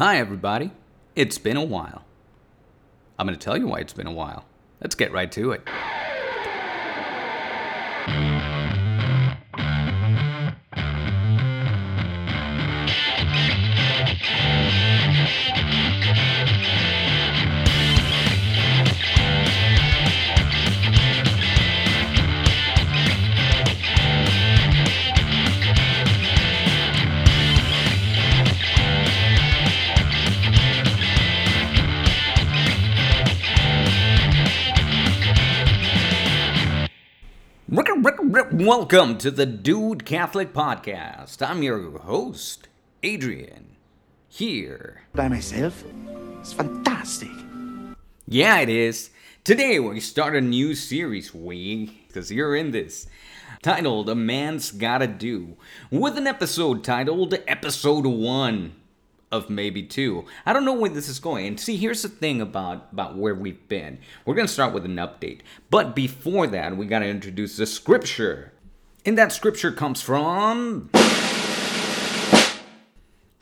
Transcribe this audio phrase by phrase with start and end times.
[0.00, 0.70] Hi, everybody.
[1.14, 2.06] It's been a while.
[3.18, 4.46] I'm going to tell you why it's been a while.
[4.80, 5.60] Let's get right to it.
[38.60, 41.40] Welcome to the Dude Catholic Podcast.
[41.40, 42.68] I'm your host,
[43.02, 43.76] Adrian.
[44.28, 45.04] Here.
[45.14, 45.82] By myself?
[46.40, 47.30] It's fantastic.
[48.28, 49.08] Yeah, it is.
[49.44, 53.06] Today we start a new series, we, because you're in this,
[53.62, 55.56] titled A Man's Gotta Do,
[55.90, 58.74] with an episode titled Episode 1
[59.32, 60.24] of maybe two.
[60.44, 61.46] I don't know where this is going.
[61.46, 63.98] And see, here's the thing about about where we've been.
[64.24, 68.52] We're gonna start with an update, but before that, we gotta introduce the scripture.
[69.06, 70.90] And that scripture comes from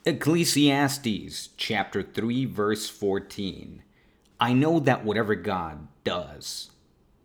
[0.04, 3.82] Ecclesiastes chapter 3 verse 14.
[4.40, 6.70] I know that whatever God does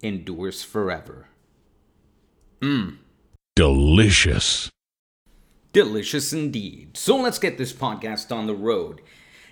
[0.02, 1.28] endures forever.
[2.62, 2.98] Mmm.
[3.56, 4.72] Delicious.
[5.74, 6.96] Delicious indeed.
[6.96, 9.02] So let's get this podcast on the road.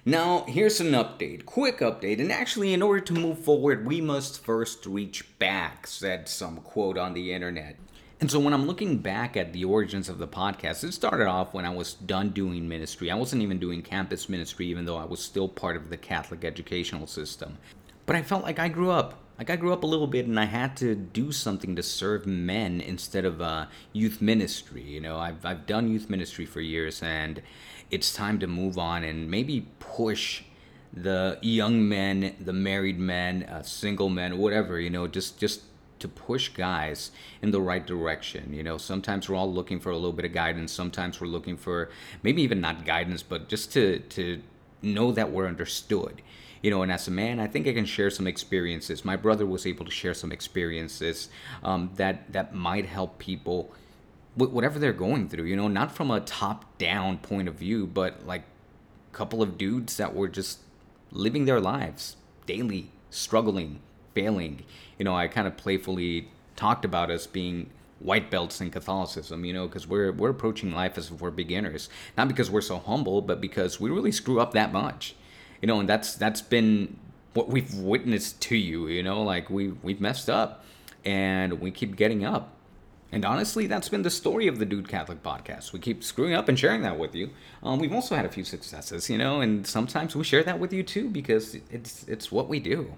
[0.05, 4.43] Now, here's an update, quick update, and actually, in order to move forward, we must
[4.43, 7.75] first reach back, said some quote on the internet.
[8.19, 11.55] And so, when I'm looking back at the origins of the podcast, it started off
[11.55, 13.09] when I was done doing ministry.
[13.09, 16.45] I wasn't even doing campus ministry, even though I was still part of the Catholic
[16.45, 17.57] educational system.
[18.05, 20.39] But I felt like I grew up like I grew up a little bit and
[20.39, 24.83] I had to do something to serve men instead of uh, youth ministry.
[24.83, 27.41] You know, I've, I've done youth ministry for years and
[27.89, 30.43] it's time to move on and maybe push
[30.93, 35.61] the young men, the married men, uh, single men, whatever, you know, just, just
[35.97, 37.09] to push guys
[37.41, 38.53] in the right direction.
[38.53, 40.71] You know, sometimes we're all looking for a little bit of guidance.
[40.71, 41.89] Sometimes we're looking for
[42.21, 44.43] maybe even not guidance, but just to, to
[44.83, 46.21] know that we're understood
[46.61, 49.03] you know, and as a man, I think I can share some experiences.
[49.03, 51.29] My brother was able to share some experiences
[51.63, 53.73] um, that that might help people
[54.35, 55.45] whatever they're going through.
[55.45, 58.43] You know, not from a top-down point of view, but like
[59.11, 60.59] a couple of dudes that were just
[61.11, 63.79] living their lives daily, struggling,
[64.13, 64.63] failing.
[64.97, 69.53] You know, I kind of playfully talked about us being white belts in Catholicism, you
[69.53, 73.21] know, because we're we're approaching life as if we're beginners, not because we're so humble,
[73.23, 75.15] but because we really screw up that much
[75.61, 76.97] you know, and that's that's been
[77.33, 78.87] what we've witnessed to you.
[78.87, 80.65] You know, like we we've messed up,
[81.05, 82.55] and we keep getting up.
[83.13, 85.73] And honestly, that's been the story of the Dude Catholic podcast.
[85.73, 87.31] We keep screwing up and sharing that with you.
[87.61, 90.71] Um, we've also had a few successes, you know, and sometimes we share that with
[90.71, 92.93] you too because it's it's what we do.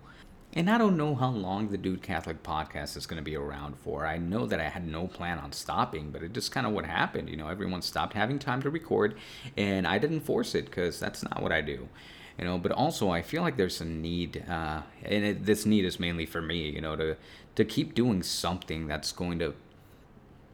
[0.56, 3.75] And I don't know how long the Dude Catholic podcast is going to be around
[3.75, 4.06] for.
[4.06, 6.85] I know that I had no plan on stopping, but it just kind of what
[6.85, 7.28] happened.
[7.28, 9.16] You know, everyone stopped having time to record,
[9.57, 11.90] and I didn't force it because that's not what I do
[12.38, 15.85] you know but also i feel like there's a need uh, and it, this need
[15.85, 17.16] is mainly for me you know to
[17.55, 19.53] to keep doing something that's going to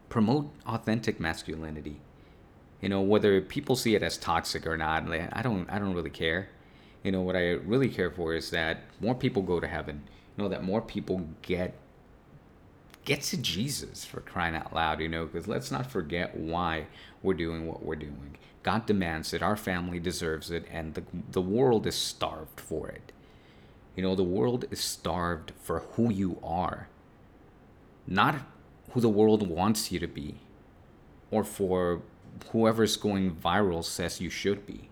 [0.10, 2.02] promote authentic masculinity.
[2.82, 6.10] You know whether people see it as toxic or not i don't i don't really
[6.10, 6.50] care.
[7.04, 10.04] You know what i really care for is that more people go to heaven.
[10.36, 11.74] You know that more people get
[13.10, 16.86] get to jesus for crying out loud you know because let's not forget why
[17.24, 21.42] we're doing what we're doing God demands it, our family deserves it, and the, the
[21.42, 23.12] world is starved for it.
[23.96, 26.88] You know, the world is starved for who you are,
[28.06, 28.36] not
[28.92, 30.36] who the world wants you to be,
[31.32, 32.02] or for
[32.52, 34.90] whoever's going viral says you should be.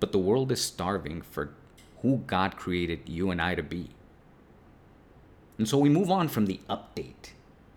[0.00, 1.54] But the world is starving for
[2.02, 3.90] who God created you and I to be.
[5.58, 7.32] And so we move on from the update.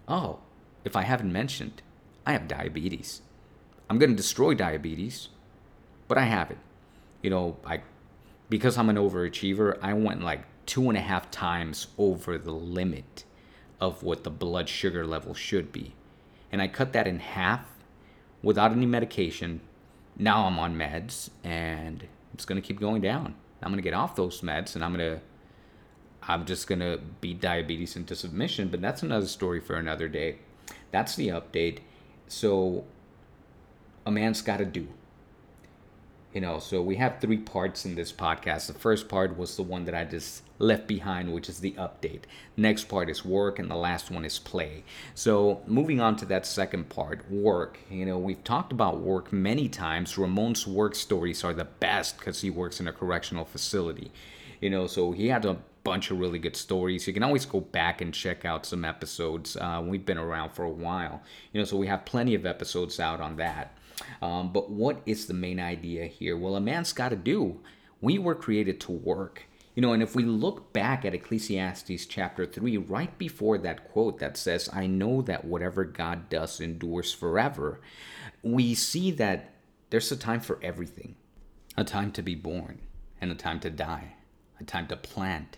[0.08, 0.40] Oh,
[0.86, 1.82] if I haven't mentioned,
[2.26, 3.22] I have diabetes.
[3.90, 5.30] I'm going to destroy diabetes,
[6.08, 6.60] but I have it.
[7.22, 7.82] You know, I
[8.50, 13.24] because I'm an overachiever, I went like two and a half times over the limit
[13.80, 15.94] of what the blood sugar level should be.
[16.52, 17.66] And I cut that in half
[18.44, 19.62] without any medication.
[20.18, 23.36] Now I'm on meds and it's going to keep going down.
[23.64, 25.22] I'm going to get off those meds and I'm going to
[26.24, 30.38] I'm just going to beat diabetes into submission, but that's another story for another day.
[30.92, 31.80] That's the update.
[32.28, 32.86] So
[34.06, 34.88] a man's got to do.
[36.34, 38.68] You know, so we have three parts in this podcast.
[38.68, 42.22] The first part was the one that I just left behind, which is the update.
[42.56, 44.86] Next part is work, and the last one is play.
[45.14, 47.80] So, moving on to that second part, work.
[47.90, 50.18] You know, we've talked about work many times.
[50.18, 54.10] Ramon's work stories are the best because he works in a correctional facility.
[54.62, 57.08] You know, so he had a bunch of really good stories.
[57.08, 59.56] You can always go back and check out some episodes.
[59.56, 63.00] Uh, we've been around for a while, you know, so we have plenty of episodes
[63.00, 63.78] out on that.
[64.22, 66.38] Um, but what is the main idea here?
[66.38, 67.60] Well, a man's got to do.
[68.00, 69.44] We were created to work.
[69.76, 74.20] You know, and if we look back at Ecclesiastes chapter 3, right before that quote
[74.20, 77.80] that says, I know that whatever God does endures forever,
[78.44, 79.54] we see that
[79.90, 81.16] there's a time for everything
[81.78, 82.80] a time to be born
[83.22, 84.16] and a time to die,
[84.60, 85.58] a time to plant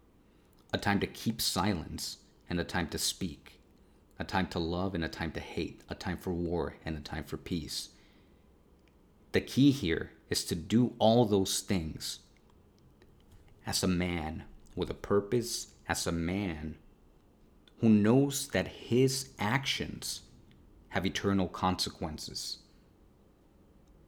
[0.73, 2.17] a time to keep silence
[2.49, 3.59] and a time to speak,
[4.19, 7.01] a time to love and a time to hate, a time for war and a
[7.01, 7.89] time for peace
[9.31, 12.19] the key here is to do all those things
[13.65, 14.43] as a man
[14.75, 16.77] with a purpose, as a man
[17.79, 20.21] who knows that his actions
[20.89, 22.59] have eternal consequences.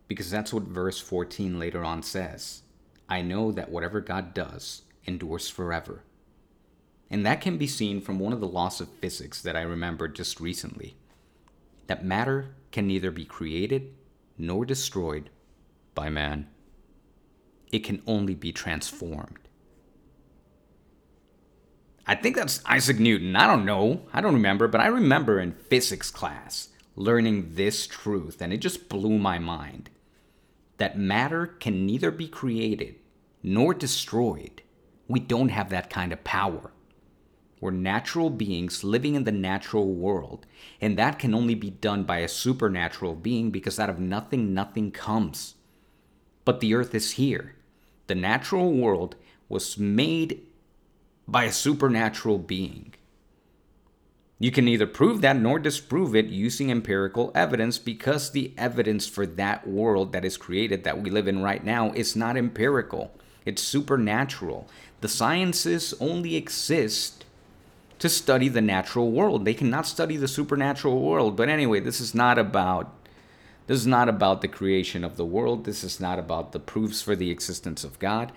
[0.07, 2.61] Because that's what verse 14 later on says.
[3.07, 6.03] I know that whatever God does endures forever.
[7.13, 10.15] And that can be seen from one of the laws of physics that I remembered
[10.15, 10.95] just recently
[11.85, 13.93] that matter can neither be created
[14.35, 15.29] nor destroyed
[15.93, 16.47] by man.
[17.71, 19.47] It can only be transformed.
[22.07, 23.35] I think that's Isaac Newton.
[23.35, 24.07] I don't know.
[24.11, 28.89] I don't remember, but I remember in physics class learning this truth, and it just
[28.89, 29.91] blew my mind
[30.77, 32.95] that matter can neither be created
[33.43, 34.63] nor destroyed.
[35.07, 36.71] We don't have that kind of power.
[37.63, 40.45] We're natural beings living in the natural world,
[40.81, 44.91] and that can only be done by a supernatural being because out of nothing, nothing
[44.91, 45.55] comes.
[46.43, 47.55] But the earth is here.
[48.07, 49.15] The natural world
[49.47, 50.41] was made
[51.25, 52.95] by a supernatural being.
[54.39, 59.25] You can neither prove that nor disprove it using empirical evidence because the evidence for
[59.25, 63.17] that world that is created that we live in right now is not empirical.
[63.45, 64.67] It's supernatural.
[64.99, 67.22] The sciences only exist
[68.03, 69.45] to study the natural world.
[69.45, 71.37] They cannot study the supernatural world.
[71.37, 72.93] But anyway, this is not about
[73.67, 75.63] this is not about the creation of the world.
[75.63, 78.33] This is not about the proofs for the existence of God.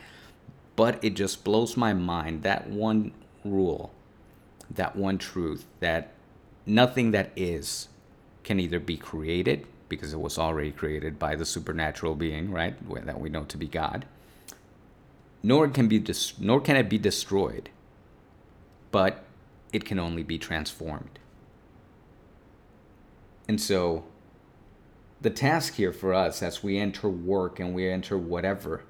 [0.77, 3.11] But it just blows my mind that one
[3.45, 3.91] rule,
[4.71, 6.13] that one truth that
[6.65, 7.89] nothing that is
[8.45, 13.21] can either be created because it was already created by the supernatural being, right, that
[13.21, 14.05] we know to be God,
[15.43, 17.69] nor can be dis- nor can it be destroyed.
[18.93, 19.25] But
[19.73, 21.19] it can only be transformed.
[23.49, 24.05] And so,
[25.21, 28.85] the task here for us as we enter work and we enter whatever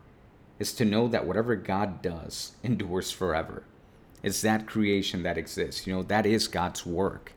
[0.59, 3.65] is to know that whatever God does endures forever.
[4.23, 5.87] It's that creation that exists.
[5.87, 7.33] You know, that is God's work.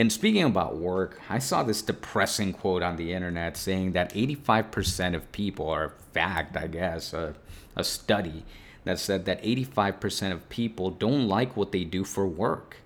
[0.00, 5.14] And speaking about work, I saw this depressing quote on the internet saying that 85%
[5.14, 7.34] of people are fact, I guess, a,
[7.76, 8.46] a study
[8.84, 12.78] that said that 85% of people don't like what they do for work.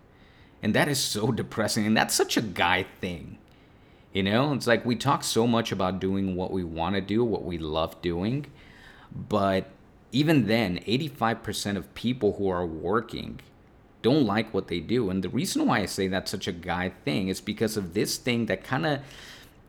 [0.60, 1.86] And that is so depressing.
[1.86, 3.38] And that's such a guy thing.
[4.12, 7.24] You know, it's like we talk so much about doing what we want to do,
[7.24, 8.46] what we love doing.
[9.14, 9.70] But
[10.10, 13.38] even then, 85% of people who are working
[14.04, 15.08] don't like what they do.
[15.08, 18.18] And the reason why I say that's such a guy thing is because of this
[18.18, 19.00] thing that kind of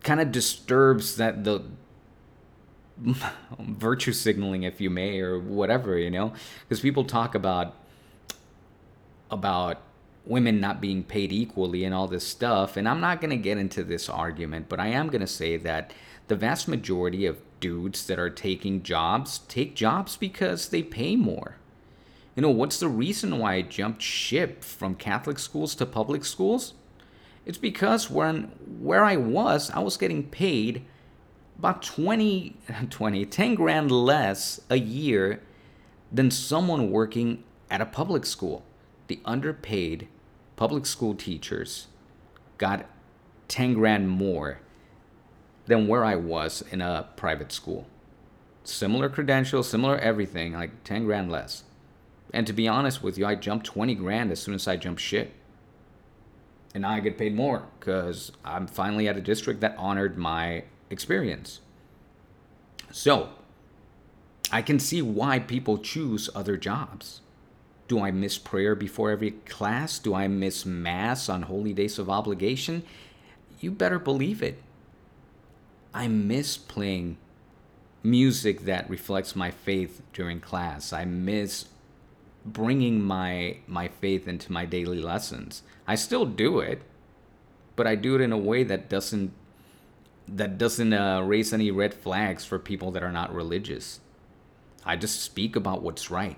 [0.03, 1.63] kind of disturbs that the
[3.59, 6.33] virtue signaling, if you may, or whatever, you know,
[6.67, 7.75] because people talk about
[9.31, 9.81] about
[10.25, 12.75] women not being paid equally and all this stuff.
[12.75, 15.55] And I'm not going to get into this argument, but I am going to say
[15.57, 15.93] that
[16.27, 21.55] the vast majority of dudes that are taking jobs take jobs because they pay more.
[22.35, 26.73] You know, what's the reason why I jumped ship from Catholic schools to public schools?
[27.45, 30.83] It's because when where I was, I was getting paid
[31.57, 32.57] about 20,
[32.89, 35.41] 20, 10 grand less a year
[36.11, 38.63] than someone working at a public school.
[39.07, 40.07] The underpaid
[40.57, 41.87] public school teachers
[42.57, 42.85] got
[43.47, 44.59] 10 grand more
[45.67, 47.87] than where I was in a private school.
[48.63, 51.63] Similar credentials, similar everything, like 10 grand less.
[52.33, 55.01] And to be honest with you, I jumped 20 grand as soon as I jumped
[55.01, 55.33] shit.
[56.73, 60.65] And now I get paid more because I'm finally at a district that honored my
[60.89, 61.61] experience.
[62.91, 63.29] So,
[64.51, 67.21] I can see why people choose other jobs.
[67.87, 69.99] Do I miss prayer before every class?
[69.99, 72.83] Do I miss Mass on holy days of obligation?
[73.59, 74.61] You better believe it.
[75.93, 77.17] I miss playing
[78.03, 80.91] music that reflects my faith during class.
[80.93, 81.65] I miss
[82.45, 85.63] bringing my my faith into my daily lessons.
[85.87, 86.81] I still do it,
[87.75, 89.33] but I do it in a way that doesn't
[90.27, 93.99] that doesn't uh, raise any red flags for people that are not religious.
[94.85, 96.37] I just speak about what's right.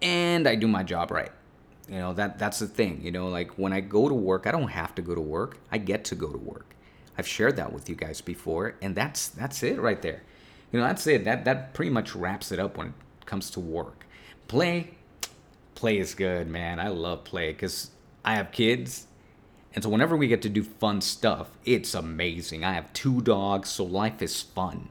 [0.00, 1.32] And I do my job right.
[1.88, 3.00] You know, that that's the thing.
[3.02, 5.58] You know, like when I go to work, I don't have to go to work.
[5.72, 6.74] I get to go to work.
[7.16, 10.22] I've shared that with you guys before, and that's that's it right there.
[10.70, 11.24] You know, that's it.
[11.24, 12.94] That that pretty much wraps it up when
[13.28, 14.06] comes to work.
[14.48, 14.90] Play
[15.76, 16.80] play is good, man.
[16.80, 17.92] I love play cuz
[18.24, 19.06] I have kids
[19.74, 22.64] and so whenever we get to do fun stuff, it's amazing.
[22.64, 24.88] I have two dogs, so life is fun.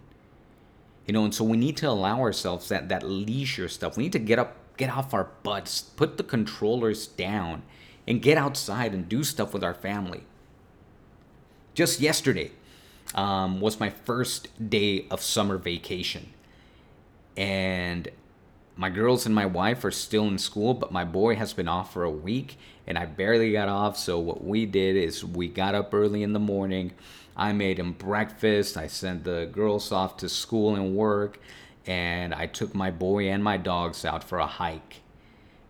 [1.05, 3.97] You know, and so we need to allow ourselves that that leisure stuff.
[3.97, 7.63] We need to get up, get off our butts, put the controllers down,
[8.07, 10.23] and get outside and do stuff with our family.
[11.73, 12.51] Just yesterday
[13.15, 16.33] um, was my first day of summer vacation,
[17.35, 18.09] and
[18.77, 21.91] my girls and my wife are still in school, but my boy has been off
[21.91, 23.97] for a week, and I barely got off.
[23.97, 26.93] So what we did is we got up early in the morning
[27.37, 28.77] I made him breakfast.
[28.77, 31.39] I sent the girls off to school and work,
[31.85, 35.01] and I took my boy and my dogs out for a hike.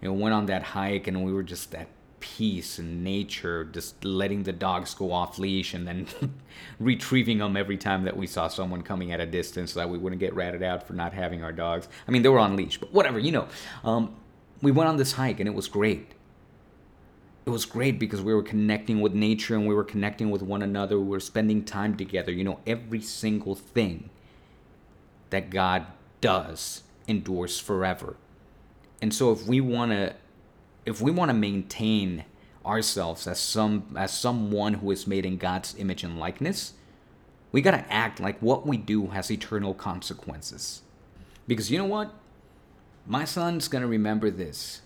[0.02, 4.44] And went on that hike, and we were just at peace and nature, just letting
[4.44, 6.08] the dogs go off leash and then
[6.80, 9.98] retrieving them every time that we saw someone coming at a distance so that we
[9.98, 11.88] wouldn't get ratted out for not having our dogs.
[12.08, 13.48] I mean, they were on leash, but whatever, you know.
[13.84, 14.16] Um,
[14.62, 16.14] we went on this hike, and it was great
[17.48, 20.62] it was great because we were connecting with nature and we were connecting with one
[20.62, 21.00] another.
[21.00, 22.30] We were spending time together.
[22.30, 24.10] You know, every single thing
[25.30, 25.88] that God
[26.20, 28.18] does endures forever.
[29.02, 30.14] And so if we want to
[30.88, 32.25] if we want to maintain
[32.65, 36.74] ourselves as some as someone who is made in God's image and likeness,
[37.51, 40.82] we got to act like what we do has eternal consequences.
[41.48, 42.13] Because you know what?
[43.06, 44.82] My son's going to remember this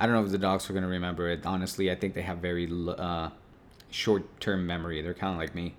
[0.00, 1.44] I don't know if the dogs are gonna remember it.
[1.44, 3.30] Honestly, I think they have very uh,
[3.90, 5.02] short-term memory.
[5.02, 5.74] They're kind of like me.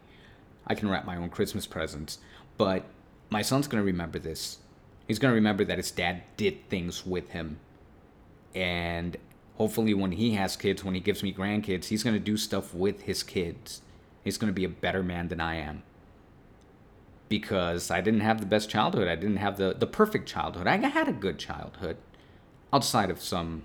[0.67, 2.19] I can wrap my own Christmas presents,
[2.57, 2.83] but
[3.29, 4.57] my son's gonna remember this.
[5.07, 7.59] He's gonna remember that his dad did things with him,
[8.55, 9.17] and
[9.57, 13.01] hopefully, when he has kids, when he gives me grandkids, he's gonna do stuff with
[13.03, 13.81] his kids.
[14.23, 15.83] He's gonna be a better man than I am
[17.29, 19.07] because I didn't have the best childhood.
[19.07, 20.67] I didn't have the, the perfect childhood.
[20.67, 21.97] I had a good childhood
[22.73, 23.63] outside of some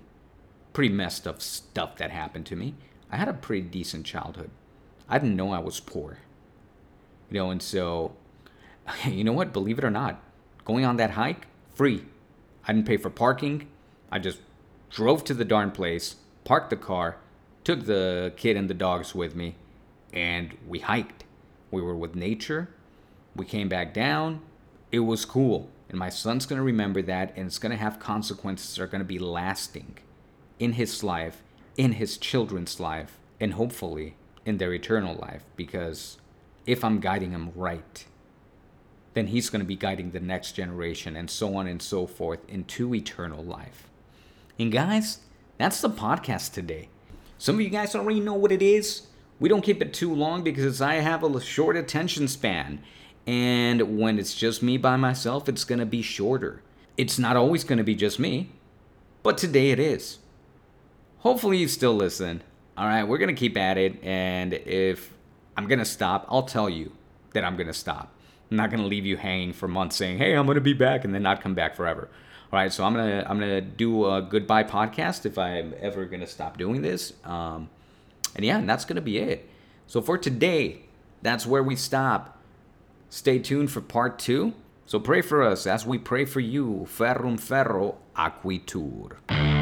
[0.71, 2.75] pretty messed up stuff that happened to me.
[3.11, 4.51] I had a pretty decent childhood.
[5.09, 6.19] I didn't know I was poor.
[7.29, 8.15] You know, and so,
[9.05, 9.51] you know what?
[9.51, 10.21] Believe it or not,
[10.63, 12.05] going on that hike, free.
[12.67, 13.67] I didn't pay for parking.
[14.11, 14.39] I just
[14.89, 17.17] drove to the darn place, parked the car,
[17.63, 19.55] took the kid and the dogs with me,
[20.13, 21.23] and we hiked.
[21.71, 22.69] We were with nature.
[23.35, 24.41] We came back down.
[24.91, 25.69] It was cool.
[25.89, 28.87] And my son's going to remember that, and it's going to have consequences that are
[28.87, 29.97] going to be lasting
[30.59, 31.43] in his life,
[31.75, 34.15] in his children's life, and hopefully
[34.45, 35.43] in their eternal life.
[35.55, 36.17] Because
[36.65, 38.05] if I'm guiding him right,
[39.13, 42.39] then he's going to be guiding the next generation and so on and so forth
[42.47, 43.89] into eternal life.
[44.59, 45.19] And guys,
[45.57, 46.89] that's the podcast today.
[47.37, 49.07] Some of you guys already know what it is.
[49.39, 52.81] We don't keep it too long because I have a short attention span.
[53.27, 56.61] And when it's just me by myself, it's going to be shorter.
[56.97, 58.51] It's not always going to be just me,
[59.23, 60.19] but today it is
[61.25, 62.43] hopefully you still listen.
[62.77, 65.11] All right, we're gonna keep at it, and if
[65.57, 66.91] I'm gonna stop, I'll tell you
[67.33, 68.13] that I'm gonna stop.
[68.51, 71.15] I'm not gonna leave you hanging for months saying, "Hey, I'm gonna be back," and
[71.15, 72.09] then not come back forever.
[72.55, 76.25] All right, so I'm gonna I'm gonna do a goodbye podcast if I'm ever gonna
[76.25, 77.11] stop doing this.
[77.25, 77.69] Um,
[78.33, 79.49] and yeah, and that's gonna be it.
[79.87, 80.83] So for today,
[81.21, 82.41] that's where we stop.
[83.09, 84.53] Stay tuned for part two.
[84.85, 86.85] So pray for us as we pray for you.
[86.85, 89.54] Ferrum ferro acuitur.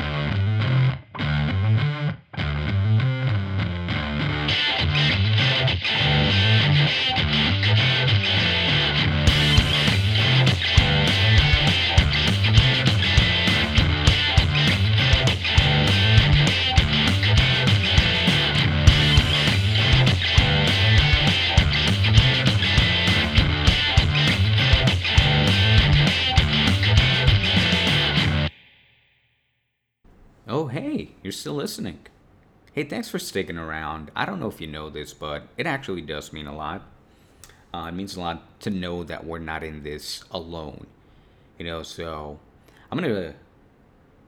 [31.64, 32.00] Listening.
[32.74, 34.12] Hey, thanks for sticking around.
[34.18, 36.82] I don't know if you know this, but it actually does mean a lot.
[37.74, 40.88] Uh, it means a lot to know that we're not in this alone.
[41.58, 42.38] You know, so
[42.92, 43.34] I'm going to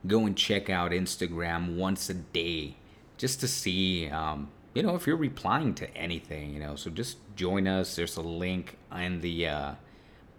[0.06, 2.76] go and check out Instagram once a day
[3.18, 6.74] just to see, um, you know, if you're replying to anything, you know.
[6.74, 7.96] So just join us.
[7.96, 9.72] There's a link in the uh,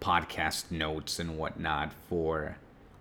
[0.00, 2.56] podcast notes and whatnot for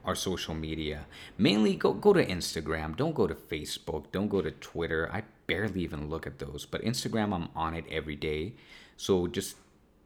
[0.07, 1.05] our social media.
[1.37, 2.95] Mainly go go to Instagram.
[2.95, 4.05] Don't go to Facebook.
[4.13, 5.09] Don't go to Twitter.
[5.13, 6.65] I barely even look at those.
[6.65, 8.53] But Instagram, I'm on it every day.
[8.95, 9.57] So just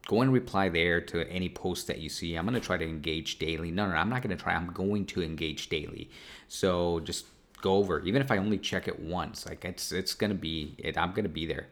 [0.08, 2.36] go and reply there to any post that you see.
[2.36, 3.70] I'm gonna try to engage daily.
[3.70, 4.56] No, no, I'm not gonna try.
[4.56, 6.10] I'm going to engage daily.
[6.48, 7.28] So just
[7.62, 9.46] go over, even if I only check it once.
[9.46, 10.98] Like it's it's gonna be it.
[10.98, 11.68] I'm gonna be there.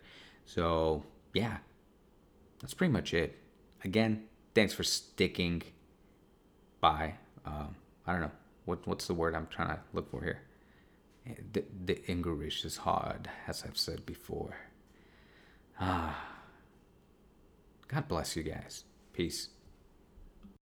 [0.46, 1.58] So yeah,
[2.62, 3.36] that's pretty much it.
[3.84, 5.64] Again, thanks for sticking
[6.80, 7.16] by.
[7.44, 7.76] Um,
[8.10, 8.32] I don't know
[8.66, 10.42] what what's the word I'm trying to look for here.
[11.54, 14.58] The, the English is hard, as I've said before.
[15.80, 16.26] Ah.
[17.88, 18.84] God bless you guys.
[19.14, 19.50] Peace.